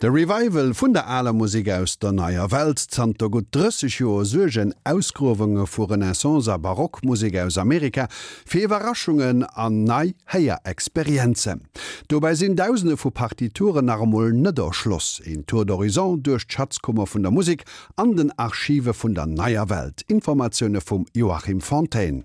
De 0.00 0.06
Revival 0.08 0.74
vun 0.74 0.92
der 0.92 1.08
aller 1.08 1.32
Musik 1.32 1.68
aus 1.68 1.98
der 1.98 2.12
naier 2.12 2.52
Welt 2.52 2.78
zanter 2.78 3.26
gut 3.34 3.48
dësseg 3.50 3.96
Joer 3.98 4.28
Sugen 4.30 4.70
Ausgrowunge 4.86 5.64
vu 5.66 5.88
Renaissance 5.90 6.46
a 6.46 6.56
Barockmusik 6.56 7.34
aus 7.42 7.58
Amerika, 7.58 8.06
fir 8.46 8.68
Überraschungen 8.68 9.42
an 9.42 9.82
nei 9.82 10.14
heier 10.32 10.60
Experize. 10.62 11.58
Dobei 12.06 12.36
sinn 12.36 12.54
Tausende 12.56 12.94
vu 12.96 13.10
Partituren 13.10 13.90
Armoll 13.90 14.38
nëderschloss 14.38 15.18
en 15.26 15.42
Tour 15.50 15.66
d'Horizon 15.66 16.22
duerch 16.22 16.46
Schatzkummer 16.46 17.10
vun 17.10 17.26
der 17.26 17.34
Musik 17.34 17.64
an 17.96 18.14
den 18.14 18.30
Archive 18.38 18.94
vun 18.94 19.18
der 19.18 19.26
naier 19.26 19.68
Welt, 19.68 20.04
Informationune 20.06 20.80
vum 20.80 21.06
Joachim 21.12 21.60
Fontaine. 21.60 22.22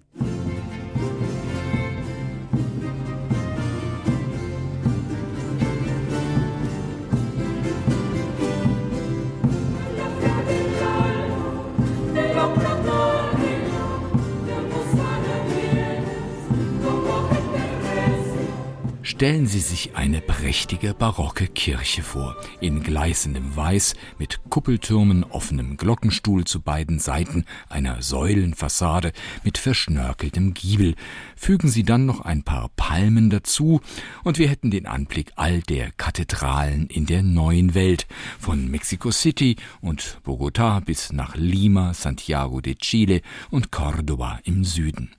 Stellen 19.13 19.45
Sie 19.45 19.59
sich 19.59 19.95
eine 19.95 20.21
prächtige 20.21 20.95
barocke 20.95 21.45
Kirche 21.45 22.01
vor, 22.01 22.35
in 22.59 22.81
gleißendem 22.81 23.55
Weiß 23.55 23.93
mit 24.17 24.39
Kuppeltürmen, 24.49 25.23
offenem 25.23 25.77
Glockenstuhl 25.77 26.45
zu 26.45 26.61
beiden 26.61 26.97
Seiten 26.97 27.45
einer 27.69 28.01
Säulenfassade 28.01 29.13
mit 29.43 29.59
verschnörkeltem 29.59 30.55
Giebel. 30.55 30.95
Fügen 31.36 31.69
Sie 31.69 31.83
dann 31.83 32.08
noch 32.08 32.22
ein 32.22 32.41
paar 32.41 32.72
Palmen 32.75 33.30
dazu 33.30 33.81
und 34.23 34.39
wir 34.39 34.49
hätten 34.49 34.72
den 34.72 34.88
Anblick 34.88 35.31
all 35.36 35.61
der 35.61 35.91
Kathedralen 35.91 36.88
in 36.88 37.05
der 37.05 37.22
neuen 37.22 37.75
Welt, 37.75 38.08
von 38.39 38.67
Mexico 38.67 39.11
City 39.11 39.58
und 39.80 40.22
Bogotá 40.25 40.83
bis 40.83 41.14
nach 41.14 41.36
Lima, 41.36 41.94
Santiago 41.94 42.61
de 42.61 42.73
Chile 42.73 43.22
und 43.52 43.72
Cordoba 43.72 44.39
im 44.44 44.64
Süden. 44.64 45.11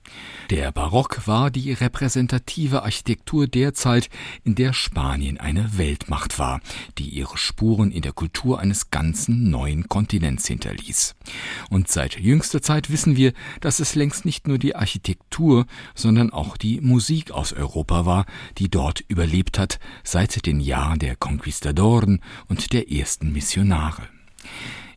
Der 0.49 0.73
Barock 0.73 1.27
war 1.27 1.49
die 1.49 1.71
repräsentative 1.71 2.83
Architektur 2.83 3.47
der 3.47 3.73
Zeit, 3.85 4.09
in 4.43 4.55
der 4.55 4.73
Spanien 4.73 5.39
eine 5.39 5.77
Weltmacht 5.77 6.39
war, 6.39 6.59
die 6.97 7.07
ihre 7.07 7.37
Spuren 7.37 7.91
in 7.91 8.01
der 8.01 8.13
Kultur 8.13 8.59
eines 8.59 8.89
ganzen 8.89 9.51
neuen 9.51 9.87
Kontinents 9.87 10.47
hinterließ. 10.47 11.13
Und 11.69 11.87
seit 11.87 12.19
jüngster 12.19 12.63
Zeit 12.63 12.89
wissen 12.89 13.15
wir, 13.15 13.31
dass 13.61 13.79
es 13.79 13.93
längst 13.93 14.25
nicht 14.25 14.47
nur 14.47 14.57
die 14.57 14.75
Architektur, 14.75 15.67
sondern 15.93 16.33
auch 16.33 16.57
die 16.57 16.81
Musik 16.81 17.29
aus 17.29 17.53
Europa 17.53 18.07
war, 18.07 18.25
die 18.57 18.69
dort 18.69 19.01
überlebt 19.07 19.59
hat 19.59 19.77
seit 20.03 20.47
den 20.47 20.61
Jahren 20.61 20.97
der 20.97 21.15
Konquistadoren 21.15 22.21
und 22.47 22.73
der 22.73 22.91
ersten 22.91 23.33
Missionare. 23.33 24.09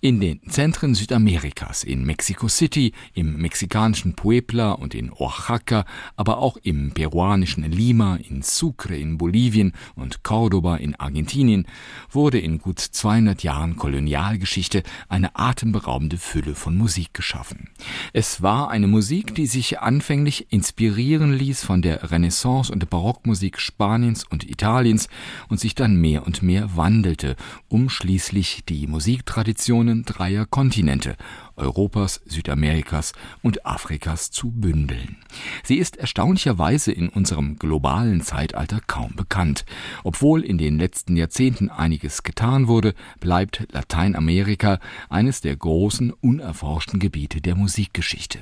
In 0.00 0.20
den 0.20 0.41
Zentren 0.48 0.94
Südamerikas, 0.94 1.82
in 1.82 2.04
Mexico 2.04 2.46
City, 2.46 2.92
im 3.14 3.38
mexikanischen 3.38 4.14
Puebla 4.14 4.70
und 4.70 4.94
in 4.94 5.10
Oaxaca, 5.10 5.84
aber 6.14 6.38
auch 6.38 6.56
im 6.62 6.92
peruanischen 6.92 7.64
Lima, 7.64 8.14
in 8.14 8.42
Sucre 8.42 8.96
in 8.96 9.18
Bolivien 9.18 9.72
und 9.96 10.22
Cordoba 10.22 10.77
in 10.77 10.94
Argentinien, 10.94 11.66
wurde 12.12 12.38
in 12.38 12.58
gut 12.58 12.78
200 12.78 13.42
Jahren 13.42 13.74
Kolonialgeschichte 13.74 14.84
eine 15.08 15.34
atemberaubende 15.34 16.16
Fülle 16.16 16.55
von 16.55 16.77
Musik 16.77 17.12
geschaffen. 17.12 17.68
Es 18.12 18.40
war 18.40 18.70
eine 18.70 18.86
Musik, 18.86 19.34
die 19.34 19.46
sich 19.46 19.80
anfänglich 19.80 20.46
inspirieren 20.52 21.33
ließ 21.33 21.64
von 21.64 21.83
der 21.83 22.12
Renaissance 22.12 22.72
und 22.72 22.84
der 22.84 22.86
Barockmusik 22.86 23.58
Spaniens 23.58 24.22
und 24.22 24.48
Italiens 24.48 25.08
und 25.48 25.58
sich 25.58 25.74
dann 25.74 25.96
mehr 25.96 26.24
und 26.24 26.40
mehr 26.40 26.77
wandelte, 26.77 27.34
um 27.66 27.88
schließlich 27.88 28.62
die 28.68 28.86
Musiktradition 28.86 29.88
Nationen 29.89 30.05
dreier 30.05 30.44
Kontinente 30.44 31.17
Europas, 31.58 32.20
Südamerikas 32.25 33.12
und 33.42 33.67
Afrikas 33.67 34.30
zu 34.30 34.51
bündeln. 34.51 35.17
Sie 35.64 35.77
ist 35.77 35.96
erstaunlicherweise 35.96 36.92
in 36.92 37.08
unserem 37.08 37.58
globalen 37.58 38.23
Zeitalter 38.23 38.80
kaum 38.86 39.14
bekannt. 39.14 39.64
Obwohl 40.05 40.45
in 40.45 40.57
den 40.57 40.79
letzten 40.79 41.17
Jahrzehnten 41.17 41.68
einiges 41.68 42.23
getan 42.23 42.68
wurde, 42.68 42.95
bleibt 43.20 43.67
Lateinamerika 43.73 44.79
eines 45.11 45.40
der 45.40 45.57
großen 45.57 46.12
unerforschten 46.12 47.01
Gebiete 47.01 47.41
der 47.41 47.57
Musikgeschichte. 47.57 48.41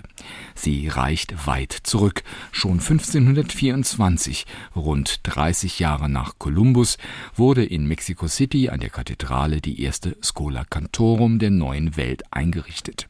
Sie 0.55 0.89
reicht 0.89 1.47
weit 1.47 1.73
zurück. 1.73 2.23
Schon 2.53 2.81
1524, 2.81 4.47
rund 4.75 5.21
30 5.23 5.79
Jahre 5.79 6.09
nach 6.09 6.35
Kolumbus, 6.39 6.99
wurde 7.35 7.65
in 7.65 7.87
Mexico 7.87 8.29
City 8.29 8.69
an 8.69 8.81
der 8.81 8.91
Kathedrale 8.91 9.61
die 9.61 9.81
erste 9.83 10.17
Schola 10.21 10.65
Cantorum 10.65 11.36
der 11.39 11.51
neuen 11.51 11.97
Welt 11.97 12.23
eingerichtet. 12.31 13.09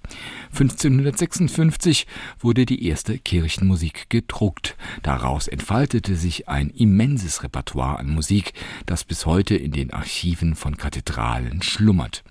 1556 0.52 2.06
wurde 2.38 2.66
die 2.66 2.86
erste 2.86 3.18
Kirchenmusik 3.18 4.08
gedruckt. 4.08 4.76
Daraus 5.02 5.48
entfaltete 5.48 6.16
sich 6.16 6.48
ein 6.48 6.70
immenses 6.70 7.42
Repertoire 7.42 7.98
an 7.98 8.10
Musik, 8.10 8.52
das 8.86 9.04
bis 9.04 9.26
heute 9.26 9.56
in 9.56 9.72
den 9.72 9.92
Archiven 9.92 10.54
von 10.54 10.76
Kathedralen 10.76 11.62
schlummert. 11.62 12.24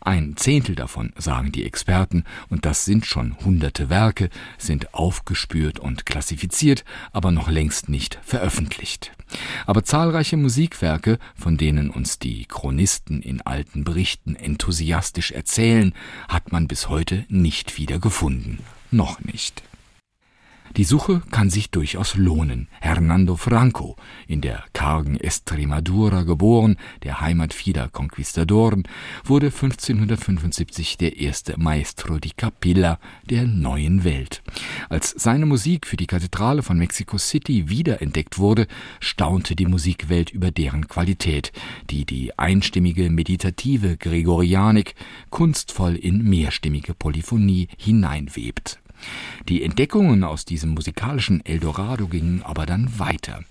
Ein 0.00 0.36
Zehntel 0.36 0.74
davon, 0.74 1.12
sagen 1.16 1.52
die 1.52 1.64
Experten, 1.64 2.24
und 2.48 2.64
das 2.64 2.84
sind 2.84 3.06
schon 3.06 3.36
hunderte 3.44 3.90
Werke, 3.90 4.30
sind 4.56 4.94
aufgespürt 4.94 5.78
und 5.78 6.06
klassifiziert, 6.06 6.84
aber 7.12 7.30
noch 7.30 7.48
längst 7.48 7.88
nicht 7.88 8.18
veröffentlicht. 8.22 9.12
Aber 9.66 9.84
zahlreiche 9.84 10.36
Musikwerke, 10.36 11.18
von 11.34 11.56
denen 11.56 11.90
uns 11.90 12.18
die 12.18 12.46
Chronisten 12.46 13.20
in 13.20 13.42
alten 13.42 13.84
Berichten 13.84 14.34
enthusiastisch 14.34 15.27
erzählen, 15.32 15.94
hat 16.28 16.52
man 16.52 16.68
bis 16.68 16.88
heute 16.88 17.24
nicht 17.28 17.78
wieder 17.78 17.98
gefunden. 17.98 18.58
Noch 18.90 19.20
nicht. 19.20 19.62
Die 20.78 20.84
Suche 20.84 21.22
kann 21.32 21.50
sich 21.50 21.72
durchaus 21.72 22.14
lohnen. 22.14 22.68
Hernando 22.80 23.34
Franco, 23.34 23.96
in 24.28 24.40
der 24.40 24.62
kargen 24.74 25.18
Estremadura 25.18 26.22
geboren, 26.22 26.76
der 27.02 27.20
Heimat 27.20 27.52
vieler 27.52 27.88
Conquistadoren, 27.88 28.84
wurde 29.24 29.46
1575 29.46 30.96
der 30.96 31.16
erste 31.16 31.58
Maestro 31.58 32.20
di 32.20 32.30
Capilla 32.30 33.00
der 33.28 33.48
neuen 33.48 34.04
Welt. 34.04 34.40
Als 34.88 35.10
seine 35.10 35.46
Musik 35.46 35.84
für 35.84 35.96
die 35.96 36.06
Kathedrale 36.06 36.62
von 36.62 36.78
Mexico 36.78 37.18
City 37.18 37.68
wiederentdeckt 37.68 38.38
wurde, 38.38 38.68
staunte 39.00 39.56
die 39.56 39.66
Musikwelt 39.66 40.30
über 40.30 40.52
deren 40.52 40.86
Qualität, 40.86 41.50
die 41.90 42.04
die 42.04 42.38
einstimmige 42.38 43.10
meditative 43.10 43.96
Gregorianik 43.96 44.94
kunstvoll 45.30 45.96
in 45.96 46.22
mehrstimmige 46.22 46.94
Polyphonie 46.94 47.66
hineinwebt. 47.76 48.78
Die 49.48 49.62
Entdeckungen 49.62 50.24
aus 50.24 50.44
diesem 50.44 50.70
musikalischen 50.70 51.44
Eldorado 51.44 52.06
gingen 52.06 52.42
aber 52.42 52.66
dann 52.66 52.98
weiter. 52.98 53.44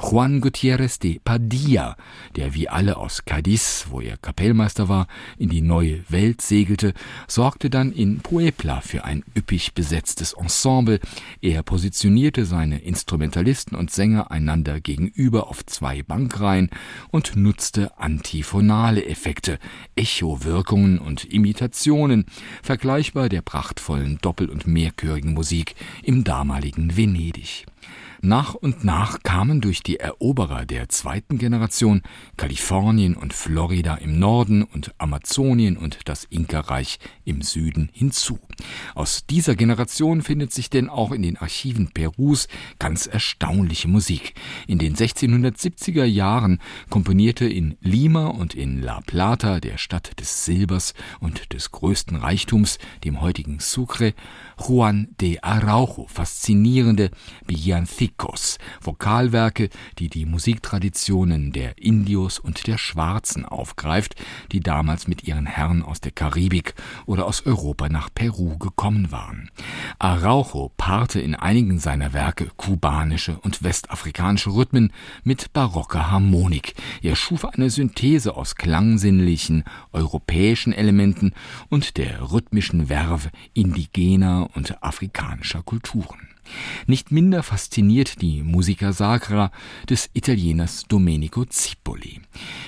Juan 0.00 0.40
Gutierrez 0.40 0.98
de 0.98 1.20
Padilla, 1.22 1.96
der 2.36 2.54
wie 2.54 2.68
alle 2.68 2.96
aus 2.96 3.24
Cadiz, 3.24 3.86
wo 3.90 4.00
er 4.00 4.16
Kapellmeister 4.16 4.88
war, 4.88 5.06
in 5.38 5.48
die 5.48 5.60
neue 5.60 6.04
Welt 6.08 6.40
segelte, 6.40 6.94
sorgte 7.28 7.70
dann 7.70 7.92
in 7.92 8.20
Puebla 8.20 8.80
für 8.80 9.04
ein 9.04 9.24
üppig 9.36 9.74
besetztes 9.74 10.32
Ensemble. 10.32 11.00
Er 11.40 11.62
positionierte 11.62 12.44
seine 12.44 12.80
Instrumentalisten 12.80 13.76
und 13.76 13.90
Sänger 13.90 14.30
einander 14.30 14.80
gegenüber 14.80 15.48
auf 15.48 15.64
zwei 15.66 16.02
Bankreihen 16.02 16.70
und 17.10 17.36
nutzte 17.36 17.96
antiphonale 17.98 19.04
Effekte, 19.04 19.58
Echowirkungen 19.94 20.98
und 20.98 21.24
Imitationen, 21.24 22.26
vergleichbar 22.62 23.28
der 23.28 23.42
prachtvollen 23.42 24.18
Doppel- 24.20 24.50
und 24.50 24.66
mehrchörigen 24.94 25.34
Musik 25.34 25.74
im 26.02 26.24
damaligen 26.24 26.96
Venedig. 26.96 27.66
Nach 28.26 28.54
und 28.54 28.84
nach 28.84 29.22
kamen 29.22 29.60
durch 29.60 29.82
die 29.82 30.00
Eroberer 30.00 30.64
der 30.64 30.88
zweiten 30.88 31.36
Generation 31.36 32.00
Kalifornien 32.38 33.16
und 33.16 33.34
Florida 33.34 33.96
im 33.96 34.18
Norden 34.18 34.62
und 34.62 34.94
Amazonien 34.96 35.76
und 35.76 35.98
das 36.06 36.24
Inka-Reich 36.30 37.00
im 37.26 37.42
Süden 37.42 37.90
hinzu. 37.92 38.38
Aus 38.94 39.26
dieser 39.26 39.56
Generation 39.56 40.22
findet 40.22 40.54
sich 40.54 40.70
denn 40.70 40.88
auch 40.88 41.12
in 41.12 41.20
den 41.20 41.36
Archiven 41.36 41.90
Perus 41.90 42.48
ganz 42.78 43.06
erstaunliche 43.06 43.88
Musik. 43.88 44.32
In 44.66 44.78
den 44.78 44.96
1670er 44.96 46.04
Jahren 46.04 46.60
komponierte 46.88 47.44
in 47.44 47.76
Lima 47.82 48.28
und 48.28 48.54
in 48.54 48.80
La 48.80 49.02
Plata, 49.02 49.60
der 49.60 49.76
Stadt 49.76 50.18
des 50.18 50.46
Silbers 50.46 50.94
und 51.20 51.52
des 51.52 51.72
größten 51.72 52.16
Reichtums, 52.16 52.78
dem 53.04 53.20
heutigen 53.20 53.60
Sucre, 53.60 54.14
Juan 54.66 55.08
de 55.20 55.40
Araujo 55.42 56.06
faszinierende 56.08 57.10
Bianthicos, 58.16 58.58
Vokalwerke, 58.80 59.70
die 59.98 60.08
die 60.08 60.26
Musiktraditionen 60.26 61.52
der 61.52 61.78
Indios 61.78 62.38
und 62.38 62.66
der 62.66 62.78
Schwarzen 62.78 63.44
aufgreift, 63.44 64.14
die 64.52 64.60
damals 64.60 65.08
mit 65.08 65.24
ihren 65.24 65.46
Herren 65.46 65.82
aus 65.82 66.00
der 66.00 66.12
Karibik 66.12 66.74
oder 67.06 67.26
aus 67.26 67.46
Europa 67.46 67.88
nach 67.88 68.08
Peru 68.14 68.34
Peru 68.34 68.58
gekommen 68.58 69.12
waren. 69.12 69.50
Araujo 69.98 70.72
paarte 70.76 71.20
in 71.20 71.34
einigen 71.34 71.78
seiner 71.78 72.12
Werke 72.12 72.50
kubanische 72.56 73.38
und 73.40 73.62
westafrikanische 73.62 74.50
Rhythmen 74.50 74.92
mit 75.22 75.52
barocker 75.52 76.10
Harmonik. 76.10 76.74
Er 77.02 77.16
schuf 77.16 77.44
eine 77.44 77.70
Synthese 77.70 78.34
aus 78.36 78.56
klangsinnlichen 78.56 79.64
europäischen 79.92 80.72
Elementen 80.72 81.34
und 81.68 81.96
der 81.96 82.32
rhythmischen 82.32 82.88
Werve 82.88 83.30
indigener 83.52 84.48
und 84.54 84.82
afrikanischer 84.82 85.62
Kulturen. 85.62 86.33
Nicht 86.86 87.10
minder 87.10 87.42
fasziniert 87.42 88.20
die 88.20 88.42
Musiker 88.42 88.92
Sacra 88.92 89.50
des 89.88 90.10
Italieners 90.12 90.84
Domenico 90.88 91.44
Zipoli. 91.44 92.20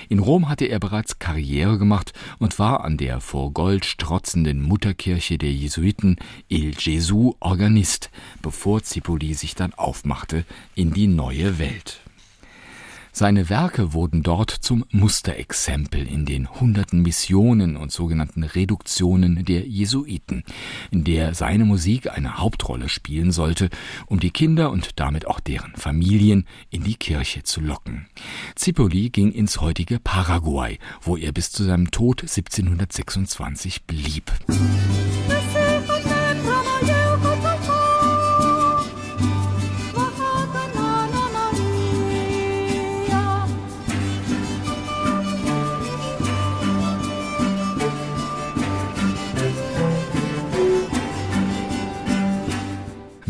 In 0.09 0.19
Rom 0.19 0.49
hatte 0.49 0.65
er 0.65 0.79
bereits 0.79 1.19
Karriere 1.19 1.77
gemacht 1.77 2.13
und 2.39 2.59
war 2.59 2.83
an 2.83 2.97
der 2.97 3.21
vor 3.21 3.51
Gold 3.53 3.85
strotzenden 3.85 4.61
Mutterkirche 4.61 5.37
der 5.37 5.51
Jesuiten 5.51 6.17
Il 6.49 6.75
Gesù 6.75 7.35
Organist, 7.39 8.09
bevor 8.41 8.83
Zipoli 8.83 9.33
sich 9.33 9.55
dann 9.55 9.73
aufmachte 9.73 10.45
in 10.75 10.93
die 10.93 11.07
neue 11.07 11.59
Welt. 11.59 12.01
Seine 13.17 13.49
Werke 13.49 13.93
wurden 13.93 14.21
dort 14.21 14.51
zum 14.51 14.85
Musterexempel 14.91 16.05
in 16.05 16.27
den 16.27 16.47
hunderten 16.47 17.01
Missionen 17.01 17.75
und 17.75 17.91
sogenannten 17.91 18.43
Reduktionen 18.43 19.43
der 19.43 19.67
Jesuiten, 19.67 20.43
in 20.91 21.03
der 21.03 21.33
seine 21.33 21.65
Musik 21.65 22.11
eine 22.11 22.37
Hauptrolle 22.37 22.89
spielen 22.89 23.31
sollte, 23.31 23.71
um 24.05 24.19
die 24.19 24.29
Kinder 24.29 24.69
und 24.69 24.99
damit 24.99 25.25
auch 25.25 25.39
deren 25.39 25.75
Familien 25.75 26.45
in 26.69 26.83
die 26.83 26.93
Kirche 26.93 27.41
zu 27.41 27.59
locken. 27.59 28.05
Zipoli 28.53 29.09
ging 29.09 29.31
ins 29.31 29.61
heutige 29.61 29.97
Paraguay, 29.99 30.77
wo 31.01 31.17
er 31.17 31.31
bis 31.31 31.51
zu 31.51 31.63
seinem 31.63 31.89
Tod 31.89 32.21
1726 32.21 33.85
blieb. 33.85 34.31
Musik 34.47 35.36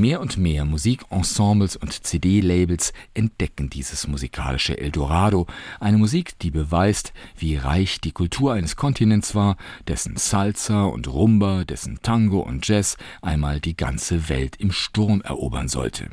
Mehr 0.08 0.22
und 0.22 0.38
mehr 0.38 0.64
Musikensembles 0.64 1.76
und 1.76 1.92
CD-Labels 1.92 2.94
entdecken 3.14 3.70
dieses 3.70 4.08
musikalische 4.08 4.78
Eldorado, 4.78 5.48
eine 5.82 5.98
Musik, 5.98 6.40
die 6.40 6.50
beweist, 6.50 7.12
wie 7.38 7.58
reich 7.58 8.00
die 8.00 8.14
Kultur 8.14 8.54
eines 8.54 8.78
Kontinents 8.78 9.36
war, 9.36 9.58
dessen 9.86 10.16
Salsa 10.16 10.86
und 10.86 11.10
Rumba, 11.10 11.66
dessen 11.66 12.00
Tango 12.04 12.40
und 12.40 12.66
Jazz 12.66 12.96
einmal 13.22 13.60
die 13.60 13.76
ganze 13.76 14.30
Welt 14.30 14.56
im 14.56 14.72
Sturm 14.72 15.20
erobern 15.24 15.68
sollte. 15.68 16.10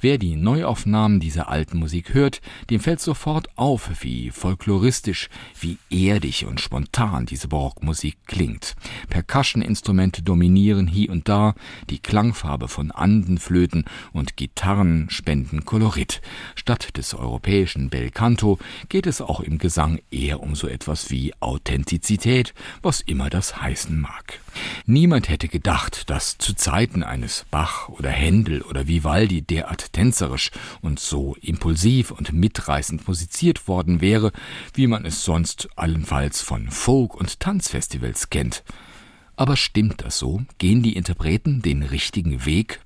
Wer 0.00 0.16
die 0.16 0.34
Neuaufnahmen 0.34 1.20
dieser 1.20 1.50
alten 1.50 1.78
Musik 1.78 2.14
hört, 2.14 2.40
dem 2.70 2.80
fällt 2.80 3.00
sofort 3.00 3.48
auf, 3.58 3.90
wie 4.00 4.30
folkloristisch, 4.30 5.28
wie 5.60 5.76
erdig 5.90 6.46
und 6.46 6.62
spontan 6.62 7.26
diese 7.26 7.48
Barockmusik 7.48 8.16
klingt. 8.26 8.74
Percussion-Instrumente 9.10 10.22
dominieren 10.22 10.86
hier 10.86 11.10
und 11.10 11.28
da, 11.28 11.54
die 11.90 11.98
Klangfarbe 11.98 12.68
von 12.68 12.90
Andenflöten 13.28 13.84
und 14.14 14.38
Gitarren 14.38 15.10
spenden 15.10 15.66
Kolorit. 15.66 16.22
Statt 16.54 16.96
des 16.96 17.12
europäischen 17.12 17.90
Bel 17.90 18.10
Canto 18.10 18.58
geht 18.88 19.06
es 19.06 19.20
auch 19.20 19.40
im 19.40 19.58
Gesang 19.58 20.00
eher 20.10 20.40
um 20.40 20.54
so 20.54 20.66
etwas 20.66 21.10
wie 21.10 21.34
Authentizität, 21.40 22.54
was 22.80 23.02
immer 23.02 23.28
das 23.28 23.60
heißen 23.60 24.00
mag. 24.00 24.40
Niemand 24.86 25.28
hätte 25.28 25.48
gedacht, 25.48 26.08
dass 26.08 26.38
zu 26.38 26.54
Zeiten 26.54 27.02
eines 27.02 27.44
Bach 27.50 27.90
oder 27.90 28.08
Händel 28.08 28.62
oder 28.62 28.88
Vivaldi 28.88 29.42
derart 29.42 29.92
tänzerisch 29.92 30.50
und 30.80 30.98
so 30.98 31.36
impulsiv 31.42 32.10
und 32.10 32.32
mitreißend 32.32 33.06
musiziert 33.06 33.68
worden 33.68 34.00
wäre, 34.00 34.32
wie 34.72 34.86
man 34.86 35.04
es 35.04 35.22
sonst 35.22 35.68
allenfalls 35.76 36.40
von 36.40 36.70
Folk- 36.70 37.14
und 37.14 37.40
Tanzfestivals 37.40 38.30
kennt. 38.30 38.64
Aber 39.36 39.56
stimmt 39.56 40.02
das 40.02 40.18
so? 40.18 40.42
Gehen 40.56 40.82
die 40.82 40.96
Interpreten 40.96 41.62
den 41.62 41.84
richtigen 41.84 42.44
Weg? 42.44 42.80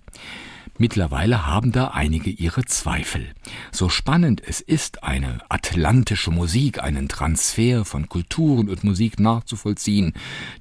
Mittlerweile 0.79 1.47
haben 1.47 1.71
da 1.71 1.89
einige 1.89 2.31
ihre 2.31 2.65
Zweifel. 2.65 3.35
So 3.71 3.91
spannend 3.91 4.43
es 4.45 4.63
ist, 4.63 5.05
eine 5.05 5.39
atlantische 5.51 6.31
Musik, 6.31 6.83
einen 6.83 7.09
Transfer 7.09 7.85
von 7.85 8.09
Kulturen 8.09 8.71
und 8.71 8.83
Musik 8.83 9.21
nachzuvollziehen, 9.21 10.15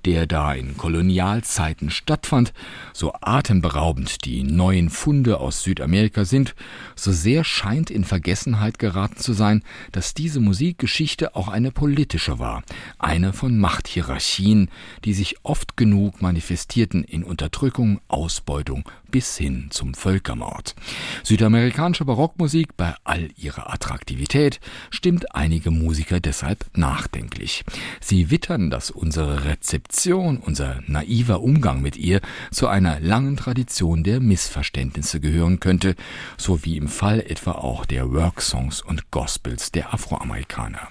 der 0.04 0.28
da 0.28 0.54
in 0.54 0.76
Kolonialzeiten 0.76 1.90
stattfand, 1.90 2.54
so 2.94 3.14
atemberaubend 3.22 4.26
die 4.26 4.44
neuen 4.44 4.90
Funde 4.90 5.40
aus 5.40 5.64
Südamerika 5.64 6.26
sind, 6.26 6.56
so 6.96 7.14
sehr 7.14 7.46
scheint 7.46 7.90
in 7.90 8.04
Vergessenheit 8.04 8.80
geraten 8.80 9.18
zu 9.18 9.32
sein, 9.32 9.64
dass 9.94 10.14
diese 10.14 10.42
Musikgeschichte 10.42 11.38
auch 11.38 11.48
eine 11.48 11.72
politische 11.72 12.38
war, 12.38 12.64
eine 13.00 13.32
von 13.32 13.58
Machthierarchien, 13.58 14.70
die 15.06 15.14
sich 15.14 15.38
oft 15.44 15.78
genug 15.78 16.22
manifestierten 16.22 17.06
in 17.06 17.24
Unterdrückung, 17.24 18.02
Ausbeutung 18.10 18.84
bis 19.12 19.38
hin 19.38 19.68
zum 19.70 19.94
Völkermord. 19.94 20.76
Südamerikanische 21.24 22.06
Barockmusik 22.06 22.76
bei 22.78 22.96
all 23.04 23.30
ihrer 23.38 23.72
Attraktivität 23.72 24.60
stimmt 24.90 25.36
einige 25.36 25.70
Musiker 25.70 26.20
deshalb 26.20 26.66
nachdenklich. 26.76 27.64
Sie 28.00 28.32
wittern, 28.32 28.70
dass 28.70 28.90
unsere 28.90 29.46
Rezeption, 29.46 30.38
unser 30.38 30.82
naiver 30.88 31.42
Umgang 31.42 31.82
mit 31.82 31.98
ihr 31.98 32.22
zu 32.52 32.68
einer 32.68 33.00
langen 33.00 33.38
Tradition 33.38 34.04
der 34.04 34.20
Missverständnisse 34.20 35.20
gehören 35.20 35.60
könnte, 35.60 35.96
so 36.38 36.64
wie 36.64 36.78
im 36.78 36.88
Fall 36.88 37.20
etwa 37.20 37.52
auch 37.52 37.86
der 37.86 38.12
Worksongs 38.12 38.82
und 38.82 39.12
Gospels 39.12 39.72
der 39.72 39.94
Afroamerikaner. 39.94 40.88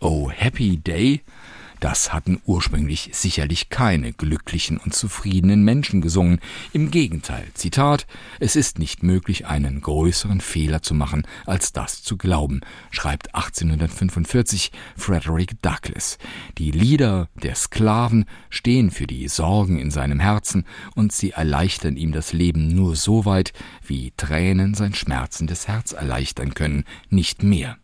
Oh 0.00 0.30
Happy 0.30 0.76
Day 0.76 1.22
das 1.80 2.12
hatten 2.12 2.40
ursprünglich 2.44 3.10
sicherlich 3.12 3.68
keine 3.68 4.12
glücklichen 4.12 4.78
und 4.78 4.94
zufriedenen 4.94 5.64
Menschen 5.64 6.00
gesungen. 6.00 6.40
Im 6.72 6.90
Gegenteil, 6.90 7.46
Zitat, 7.54 8.06
es 8.40 8.56
ist 8.56 8.78
nicht 8.78 9.02
möglich, 9.02 9.46
einen 9.46 9.80
größeren 9.80 10.40
Fehler 10.40 10.82
zu 10.82 10.94
machen, 10.94 11.26
als 11.46 11.72
das 11.72 12.02
zu 12.02 12.16
glauben, 12.16 12.60
schreibt 12.90 13.34
1845 13.34 14.72
Frederick 14.96 15.60
Douglass. 15.62 16.18
Die 16.58 16.70
Lieder 16.70 17.28
der 17.42 17.54
Sklaven 17.54 18.24
stehen 18.50 18.90
für 18.90 19.06
die 19.06 19.28
Sorgen 19.28 19.78
in 19.78 19.90
seinem 19.90 20.20
Herzen 20.20 20.64
und 20.94 21.12
sie 21.12 21.30
erleichtern 21.30 21.96
ihm 21.96 22.12
das 22.12 22.32
Leben 22.32 22.68
nur 22.68 22.96
so 22.96 23.24
weit, 23.24 23.52
wie 23.86 24.12
Tränen 24.16 24.74
sein 24.74 24.94
schmerzendes 24.94 25.68
Herz 25.68 25.92
erleichtern 25.92 26.54
können, 26.54 26.84
nicht 27.10 27.42
mehr. 27.42 27.78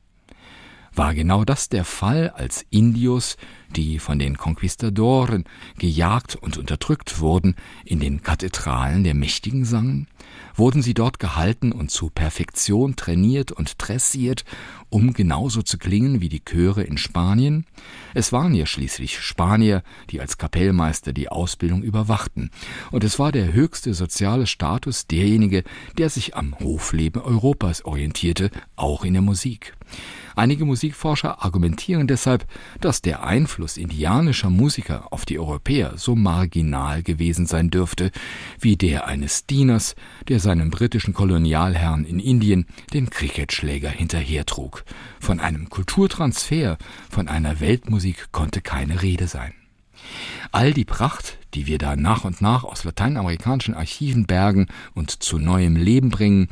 War 0.97 1.13
genau 1.13 1.45
das 1.45 1.69
der 1.69 1.85
Fall, 1.85 2.31
als 2.31 2.65
Indios, 2.71 3.37
die 3.75 3.99
von 3.99 4.21
den 4.21 4.39
Konquistadoren 4.39 5.45
gejagt 5.77 6.37
und 6.37 6.57
unterdrückt 6.57 7.19
wurden, 7.19 7.57
in 7.85 7.99
den 7.99 8.23
Kathedralen 8.23 9.03
der 9.03 9.15
Mächtigen 9.15 9.65
sangen? 9.65 10.07
Wurden 10.55 10.83
sie 10.83 10.95
dort 10.95 11.19
gehalten 11.19 11.73
und 11.73 11.91
zu 11.91 12.11
Perfektion 12.11 12.95
trainiert 12.95 13.51
und 13.51 13.75
dressiert, 13.79 14.45
um 14.89 15.13
genauso 15.15 15.63
zu 15.63 15.79
klingen 15.79 16.21
wie 16.21 16.29
die 16.29 16.45
Chöre 16.45 16.85
in 16.85 16.97
Spanien? 16.97 17.67
Es 18.15 18.31
waren 18.31 18.55
ja 18.55 18.65
schließlich 18.65 19.19
Spanier, 19.19 19.83
die 20.11 20.21
als 20.21 20.39
Kapellmeister 20.39 21.13
die 21.13 21.29
Ausbildung 21.29 21.83
überwachten, 21.83 22.53
und 22.93 23.03
es 23.03 23.19
war 23.19 23.33
der 23.33 23.53
höchste 23.53 23.95
soziale 23.95 24.47
Status 24.47 25.09
derjenige, 25.09 25.65
der 25.99 26.09
sich 26.09 26.37
am 26.37 26.57
Hofleben 26.61 27.21
Europas 27.21 27.85
orientierte, 27.85 28.53
auch 28.77 29.05
in 29.05 29.15
der 29.15 29.23
Musik. 29.23 29.75
Einige 30.37 30.65
Musikforscher 30.65 31.45
argumentieren 31.45 32.07
deshalb, 32.07 32.47
dass 32.81 33.03
der 33.03 33.25
Einfluss 33.25 33.77
indianischer 33.77 34.51
Musiker 34.51 35.13
auf 35.13 35.25
die 35.25 35.39
Europäer 35.39 35.95
so 35.97 36.15
marginal 36.17 37.03
gewesen 37.03 37.47
sein 37.47 37.71
dürfte, 37.71 38.11
wie 38.61 38.77
der 38.77 39.07
eines 39.07 39.47
Dieners, 39.47 39.95
der 40.29 40.41
seinem 40.41 40.71
britischen 40.71 41.15
Kolonialherrn 41.15 42.05
in 42.05 42.19
Indien 42.19 42.67
den 42.93 43.11
Cricketschläger 43.11 43.91
hinterhertrug. 43.91 44.85
Von 45.21 45.41
einem 45.41 45.71
Kulturtransfer, 45.71 46.79
von 47.11 47.29
einer 47.29 47.61
Weltmusik 47.61 48.33
konnte 48.33 48.61
keine 48.61 49.03
Rede 49.03 49.27
sein. 49.29 49.55
All 50.53 50.73
die 50.73 50.85
Pracht, 50.85 51.39
die 51.55 51.67
wir 51.67 51.79
da 51.79 51.97
nach 51.97 52.25
und 52.25 52.41
nach 52.41 52.65
aus 52.65 52.85
lateinamerikanischen 52.85 53.75
Archiven 53.75 54.27
bergen 54.27 54.67
und 54.95 55.23
zu 55.23 55.39
neuem 55.39 55.77
Leben 55.77 56.11
bringen, 56.11 56.49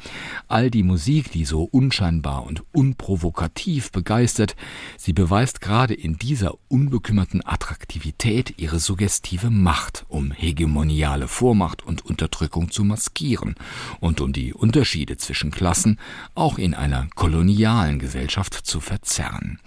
all 0.48 0.70
die 0.70 0.82
Musik, 0.82 1.30
die 1.32 1.44
so 1.44 1.64
unscheinbar 1.64 2.44
und 2.44 2.62
unprovokativ 2.72 3.90
begeistert, 3.90 4.56
sie 4.96 5.12
beweist 5.12 5.60
gerade 5.60 5.94
in 5.94 6.18
dieser 6.18 6.54
unbekümmerten 6.68 7.44
Attraktivität 7.44 8.58
ihre 8.58 8.78
suggestive 8.78 9.50
Macht, 9.50 10.04
um 10.08 10.30
hegemoniale 10.30 11.28
Vormacht 11.28 11.82
und 11.84 12.04
Unterdrückung 12.04 12.70
zu 12.70 12.84
maskieren 12.84 13.54
und 14.00 14.20
um 14.20 14.32
die 14.32 14.54
Unterschiede 14.54 15.16
zwischen 15.16 15.50
Klassen 15.50 15.98
auch 16.34 16.58
in 16.58 16.74
einer 16.74 17.08
kolonialen 17.14 17.98
Gesellschaft 17.98 18.54
zu 18.54 18.80
verzerren. 18.80 19.58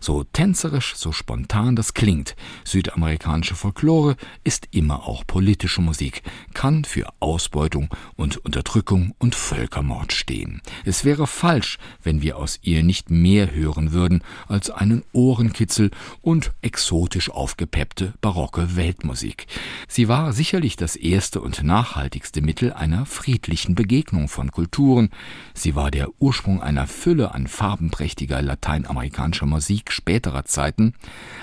So 0.00 0.24
tänzerisch, 0.24 0.94
so 0.96 1.12
spontan 1.12 1.76
das 1.76 1.94
klingt. 1.94 2.36
Südamerikanische 2.64 3.54
Folklore 3.54 4.16
ist 4.44 4.68
immer 4.70 5.06
auch 5.06 5.26
politische 5.26 5.80
Musik, 5.80 6.22
kann 6.54 6.84
für 6.84 7.08
Ausbeutung 7.20 7.88
und 8.16 8.36
Unterdrückung 8.38 9.14
und 9.18 9.34
Völkermord 9.34 10.12
stehen. 10.12 10.60
Es 10.84 11.04
wäre 11.04 11.26
falsch, 11.26 11.78
wenn 12.02 12.22
wir 12.22 12.36
aus 12.36 12.58
ihr 12.62 12.82
nicht 12.82 13.10
mehr 13.10 13.54
hören 13.54 13.92
würden 13.92 14.22
als 14.48 14.70
einen 14.70 15.02
Ohrenkitzel 15.12 15.90
und 16.22 16.52
exotisch 16.62 17.30
aufgepeppte 17.30 18.14
barocke 18.20 18.76
Weltmusik. 18.76 19.46
Sie 19.88 20.08
war 20.08 20.32
sicherlich 20.32 20.76
das 20.76 20.96
erste 20.96 21.40
und 21.40 21.62
nachhaltigste 21.62 22.42
Mittel 22.42 22.72
einer 22.72 23.06
friedlichen 23.06 23.74
Begegnung 23.74 24.28
von 24.28 24.50
Kulturen. 24.52 25.10
Sie 25.54 25.74
war 25.74 25.90
der 25.90 26.08
Ursprung 26.18 26.62
einer 26.62 26.86
Fülle 26.86 27.34
an 27.34 27.46
farbenprächtiger 27.46 28.42
lateinamerikanischer 28.42 29.46
Musik 29.46 29.85
späterer 29.92 30.44
Zeiten, 30.44 30.94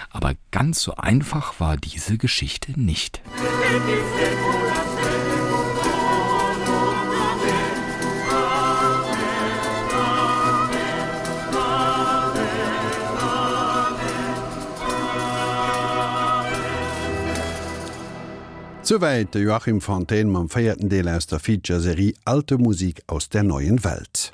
aber 0.10 0.34
ganz 0.52 0.82
so 0.82 0.96
einfach 0.96 1.60
war 1.60 1.78
diese 1.78 2.18
Geschichte 2.18 2.80
nicht. 2.80 3.22
Soweit 18.86 19.34
Joachim 19.34 19.82
Fontaine 19.82 20.30
mam 20.30 20.50
feierten 20.50 20.90
Deel 20.90 21.08
aus 21.08 21.26
der 21.26 21.40
Featureserie 21.40 22.14
Alte 22.26 22.58
Musik 22.58 23.02
aus 23.08 23.28
der 23.30 23.42
neuen 23.44 23.84
Welt. 23.84 24.32